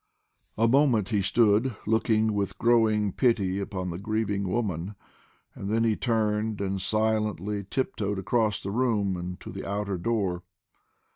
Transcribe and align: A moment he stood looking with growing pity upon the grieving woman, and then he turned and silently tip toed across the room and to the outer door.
A 0.57 0.67
moment 0.67 1.09
he 1.09 1.21
stood 1.21 1.75
looking 1.85 2.33
with 2.33 2.57
growing 2.57 3.11
pity 3.11 3.59
upon 3.59 3.91
the 3.91 3.99
grieving 3.99 4.47
woman, 4.47 4.95
and 5.53 5.69
then 5.69 5.83
he 5.83 5.95
turned 5.95 6.59
and 6.59 6.81
silently 6.81 7.63
tip 7.69 7.95
toed 7.97 8.17
across 8.17 8.59
the 8.63 8.71
room 8.71 9.15
and 9.15 9.39
to 9.41 9.51
the 9.51 9.63
outer 9.69 9.99
door. 9.99 10.41